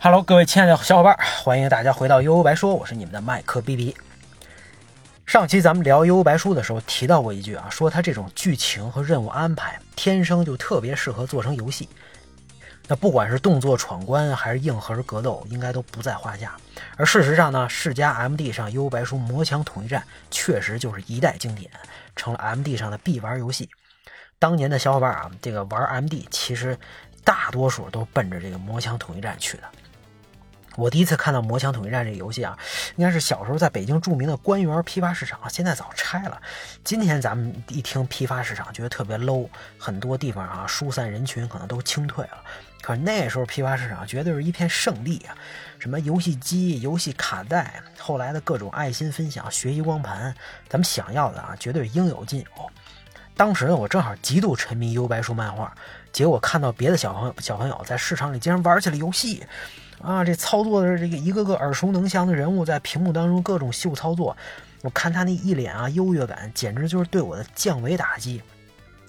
[0.00, 3.94] Hello，各位亲爱的小伙伴，欢迎大家回到悠悠白说，我是你们的麦克 B B。
[5.26, 11.86] 上期咱们聊悠悠白书的时候提到过一句啊，说它这种剧情和任务安排天生就特别适合做成游戏。
[12.90, 16.56] 那不管是动作闯关还是硬核格斗，应该都不在话下。
[16.96, 21.70] 而事实上呢，世嘉 MD 上幽白书魔枪统一战确实就是一代经典，
[22.16, 23.68] 成了 MD 上的必玩游戏。
[24.38, 26.78] 当年的小伙伴啊，这个玩 MD 其实
[27.22, 29.64] 大多数都奔着这个魔枪统一战去的。
[30.78, 32.56] 我第一次看到《魔枪统一战》这个游戏啊，
[32.94, 36.40] 应该是小时候在北京著名的官园批发市场，现在早拆了。
[36.84, 42.38] 今天咱们一听批发市场，觉得特别 low，很多地方啊疏散人群，可能都清退了。
[42.80, 45.34] 可是那时候批发市场绝对是一片圣地啊！
[45.80, 50.32] 什么游戏机、游戏卡带，后来的各种爱心分享、学习光盘，
[50.68, 52.70] 咱们想要的啊，绝对是应有尽有。
[53.38, 55.72] 当时呢，我正好极度沉迷《幽白书》漫画，
[56.12, 59.44] 结果看到别的小朋友小朋友在市场里竟然玩起了游戏。
[60.02, 64.36] 啊，这操作的这个一个个耳熟能详的人物在屏幕当中各种秀操作，
[64.82, 68.42] 我看他那一脸啊优越感，简直就是对我的降维打击。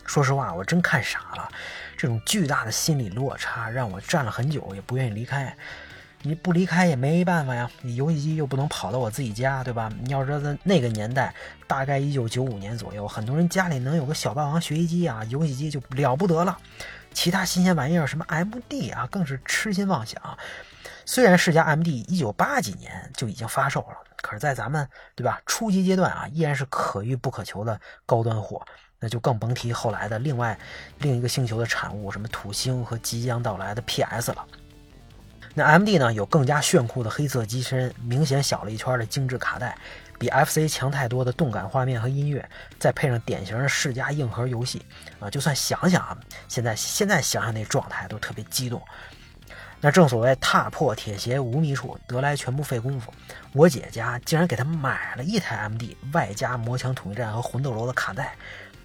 [0.05, 1.49] 说实话，我真看傻了，
[1.97, 5.55] 这种巨大的心理落差让我站了很久也不愿意离开。
[6.21, 9.89] 你不离开也没办法呀，你游戏机又不能跑到我自己家，对吧？
[10.03, 11.33] 你要知道在那个年代，
[11.65, 16.57] 大概一九九五年左右，很多人家里能有个小霸王学习机啊，游戏机就了不得了。
[17.13, 20.21] 其他新鲜玩意儿，什么 MD 啊，更是痴心妄想。
[21.05, 28.61] 虽然世嘉 MD 一九八几年就已经发售了，可是，在咱们对吧初级阶段啊，依然是可遇不可求的高端货，
[28.99, 30.59] 那就更甭提后来的另外
[30.99, 34.45] 另一个星球的产物，什么土星和即将到来的 PS 了。
[35.59, 39.77] 那 MD 呢，有更加炫酷的黑色机身，明显小了一圈的精致卡带，
[40.17, 44.81] 比 FC 强太多的动感画面和音乐，再配上典型的世嘉硬核游戏
[45.19, 48.81] 啊，就算想想啊，现在现在想想那状态都特别激动。
[49.81, 53.13] 那正所谓踏破铁鞋无觅处，得来全不费工夫。
[53.51, 58.33] 我姐家竟然给她买了一台 MD，外加魔枪统一战和魂斗罗的卡带。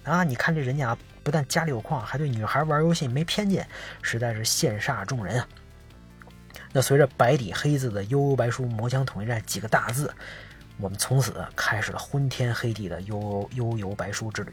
[0.03, 3.65] 啊，你看这人家不但家里有矿，还对女孩玩游戏没偏见，
[4.01, 5.47] 实在是羡煞众人啊。
[6.75, 10.13] 那随着白底黑字的“悠悠白书魔枪统一战”几个大字，
[10.77, 14.51] 我们从此开始了昏天黑地的悠悠悠白书之旅。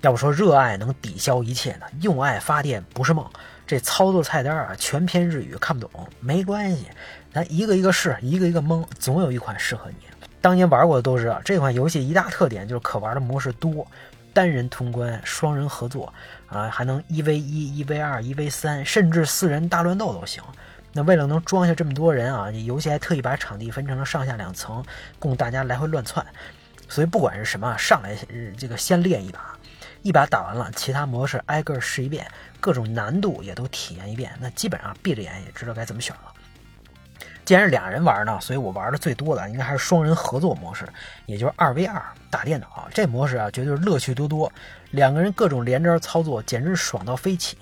[0.00, 1.86] 要不说热爱能抵消一切呢？
[2.02, 3.28] 用爱发电不是梦。
[3.66, 6.86] 这操作菜单啊，全篇日语看不懂没关系，
[7.32, 10.06] 咱一个一个试，一个一个蒙，总有一款适合你。
[10.40, 13.84] 当年玩过的都知道，这款游戏一大特点就是可玩的模式多，
[14.34, 16.12] 单人通关、双人合作
[16.48, 20.42] 啊，还能一 v 一、一 v 二、一 v 三，甚至四人大乱斗都行。
[20.92, 24.84] 那为了能装下这么多人啊，游戏还特意把场地分成了上下两层，
[25.18, 26.24] 供大家来回乱窜。
[26.88, 28.14] 所以不管是什么，上来
[28.58, 29.56] 这个先练一把。
[30.02, 32.30] 一把打完了，其他模式挨个试一遍，
[32.60, 36.32] 各种难度也都体验一遍，那基本上闭着眼也知道该怎么选了。
[37.44, 40.88] 既然是俩人玩呢，所以我玩的最多的应该还是双人合作模式，
[41.26, 42.88] 也就是二 v 二打电脑。
[42.94, 44.50] 这模式啊，绝对是乐趣多多，
[44.90, 47.56] 两个人各种连招操作，简直爽到飞起。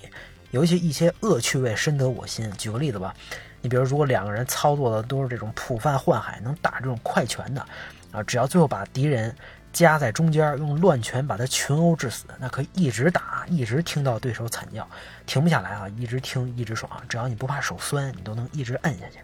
[0.51, 2.51] 尤其一些恶趣味深得我心。
[2.57, 3.13] 举个例子吧，
[3.61, 7.65] 你比如如果两个人操作的都是这种普泛幻海，能打这种快拳的，
[8.11, 9.35] 啊，只要最后把敌人。
[9.73, 14.87] 夹在中间，用乱拳把他群殴致死，那可以一直打，一直听到对手惨叫，
[15.25, 15.89] 停不下来啊！
[15.97, 16.91] 一直听，一直爽。
[17.09, 19.17] 只要你不怕手酸，你都能一直摁下去。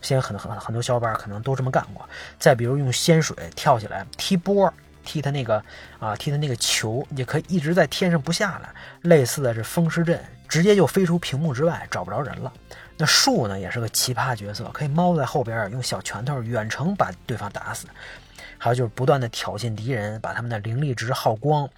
[0.00, 2.08] 现在很很很多小伙伴可能都这么干过。
[2.38, 4.72] 再比如用仙水跳起来踢波，
[5.04, 5.62] 踢他那个
[5.98, 8.68] 啊，踢他那个球，也可以一直在天上不下来。
[9.02, 12.52] 类似的是风狮阵，直接就飞出屏幕之外，找不着人了。
[12.96, 17.86] 那树呢，也是个奇葩角色，可以猫在后边用小拳头远程把对方打死。
[18.58, 21.68] 还有就是不断的挑衅敌人，把他们的灵力值耗光。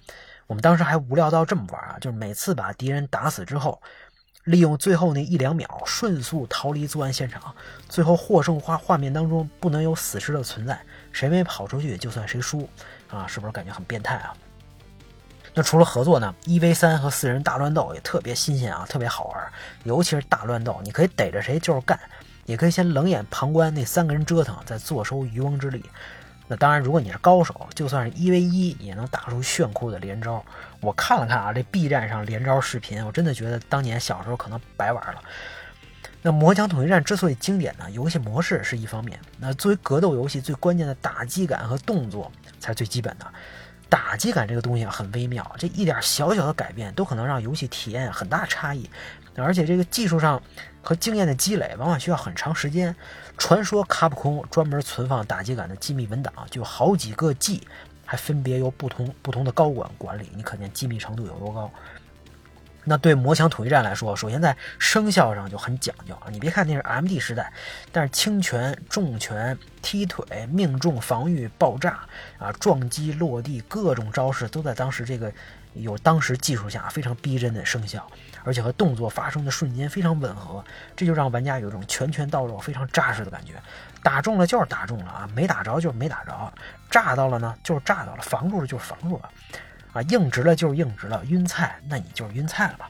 [0.47, 3.79] 我们当时还无聊到这么玩啊，就是每次把敌人打死之后，
[4.45, 7.53] 利用最后那一两秒迅速逃离作案现场。
[7.87, 10.79] 最后获胜画画面当中不能有死尸的存在，
[11.11, 12.67] 谁没跑出去就算谁输
[13.09, 13.27] 啊！
[13.27, 14.33] 是不是感觉很变态啊？
[15.53, 19.51] 那除了合作呢，一 v 三和四人大乱斗也特别新鲜啊，特别好玩。
[19.83, 21.99] 尤其是大乱斗，你可以逮着谁就是干，
[22.45, 25.83] 也可以先冷眼旁观那三个人折腾，再坐收渔翁之利。
[26.47, 30.41] 那当然，如果你是高手，就算是一 v 一也能打出炫酷的连招。
[30.81, 35.21] 我看了看啊，这 B 站上连招视频，我真的觉得当年小时候可能白玩了。
[36.23, 43.25] 那魔枪统一战之所以经典呢，游戏模式是一方面，那作为格斗游戏最关键的打击感和动作才是最基本的。
[43.89, 48.89] 打击感这个东西很微妙，这一点小小的改变都可能让游戏体验很大差异。
[49.35, 50.41] 而且这个技术上
[50.81, 52.95] 和经验的积累往往需要很长时间。
[53.37, 57.67] 传说卡普空专门存放打击感的机密文档就好几个 G，
[58.11, 61.71] 还分别由不同不同的高管管理，你可见机密程度有多高。
[62.83, 66.27] 那对魔枪统一战来说，首先在生效上就很讲究啊！
[66.29, 67.53] 你别看那是 M D 时代，
[67.89, 72.01] 但是轻拳、重拳、踢腿、命中、防御、爆炸
[72.37, 75.31] 啊、撞击、落地，各种招式都在当时这个
[75.73, 78.05] 有当时技术下非常逼真的声效，
[78.43, 80.63] 而且和动作发生的瞬间非常吻合，
[80.95, 83.53] 这就让玩家有一种拳拳到肉、非常扎实的感觉。
[84.03, 86.53] 打中了就是打中了啊，没打着就是没打着，
[86.89, 89.29] 炸到了呢就是炸到了，防住了就是防住了。
[89.93, 92.89] 啊，硬直了就是硬直了，晕菜那你就是晕菜了吧？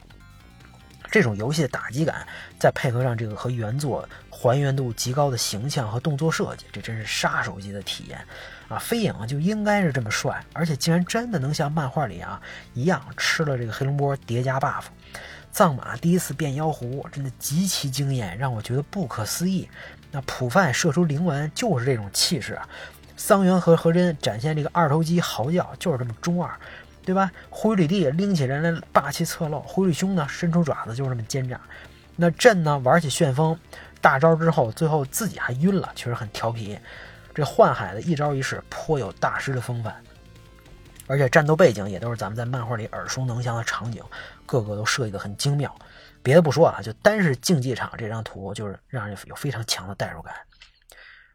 [1.12, 2.26] 这种游戏的打击感，
[2.58, 8.18] 再配合上这个和原作还原度极高的形象和动作设计，这真是杀手级的体验
[8.70, 8.80] 啊！
[8.80, 12.42] 飞影就应该是这么帅，而且竟然真的能像漫画里啊
[12.74, 14.86] 一样吃了这个黑龙波叠加 buff。
[15.52, 19.68] 藏马第一次变妖狐，真的极其惊艳，让我觉得不可思议。
[20.12, 22.68] 那普范射出灵丸就是这种气势啊！
[23.18, 26.50] 桑原和和真展现这个二头肌嚎叫就是这么中二。
[27.04, 27.32] 对吧？
[27.50, 31.60] 灰吕地拎起人来霸气侧漏，灰吕兄呢伸出爪子就是这么奸诈。
[32.16, 33.58] 那朕呢玩起旋风
[34.00, 36.78] 大招之后，最后自己还晕了，确实很调皮。
[37.34, 39.96] 这幻海的一招一式颇有大师的风范，
[41.08, 44.04] 而且战斗背景也都是咱们在漫画里耳熟能详的场景，
[44.46, 45.74] 个个都设计的很精妙。
[46.22, 50.34] 别的不说啊，就单是竞技场这张图，就是让人有非常强的代入感。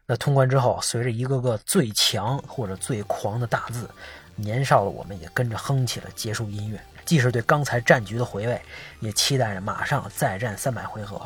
[0.05, 3.89] 那通关之后，随着一个个最强或者最狂的大字。
[4.37, 8.61] 年少的我们也跟着哼起了结束音乐，既是对刚才战局的回味，
[9.01, 11.21] 也期待着马上再战三百回合。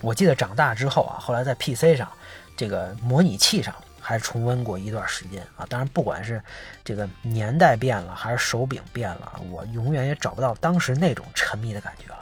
[0.00, 2.10] 我记得长大之后啊，后来在 PC 上，
[2.56, 5.64] 这个模拟器上还重温过一段时间啊。
[5.68, 6.42] 当然，不管是
[6.84, 12.18] 这个年代变了，还是手柄变了，我永远也找不到当时那种沉迷的感觉了。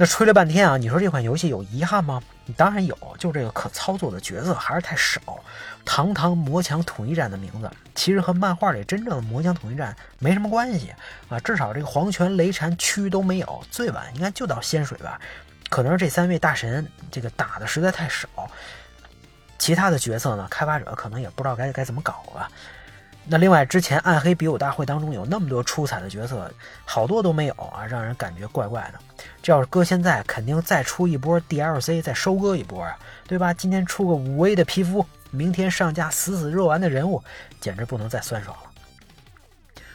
[0.00, 2.22] 那吹了半天啊，你说这款游戏有遗憾吗？
[2.56, 5.20] 当然有，就这个可操作的角色还是太少。
[5.84, 10.94] 堂堂魔墙统一战的名字，其实和漫画里真正的魔墙统一战没什么关系
[11.28, 11.40] 啊。
[11.40, 15.20] 至少这个黄泉、雷禅、区都没有，最晚应该就到仙水吧。
[15.68, 18.28] 可能是这三位大神这个打的实在太少，
[19.58, 22.48] 其他的角色呢，开发者可能也不知道该该怎么搞了。
[23.30, 26.50] 那另外，之前暗黑比武大会当中有那么多出彩的角色，
[26.86, 28.98] 好多都没有啊，让人感觉怪怪的。
[29.42, 33.52] 这要是搁现在，肯定再出一波 DLC，再收割一波啊，对吧？
[33.52, 37.22] 今天出个五 A 的皮肤，明天上架死死热完的人物，
[37.60, 38.70] 简直不能再酸爽了。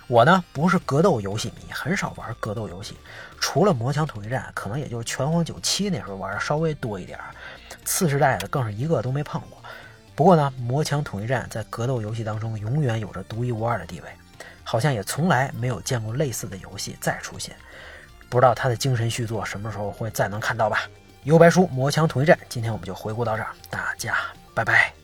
[0.05, 2.95] 我呢，不是格斗游戏迷，很少玩格斗游戏，
[3.39, 7.17] 除了魔枪统一战，可能也就是拳皇九七那时候玩的稍微多一点
[7.83, 9.57] 次世代的更是一个都没碰过。
[10.15, 14.09] 不过呢，魔枪统一战在格斗游戏当中永远有着独一无二的地位，
[14.63, 17.55] 好像也从来没有见过类似的游戏再出现。
[18.29, 20.81] 不知道他的精神续作什么时候会再能看到吧？
[21.23, 24.15] 游白书魔枪统一战，今天我们就回顾到这儿，大家
[24.53, 25.02] 拜拜。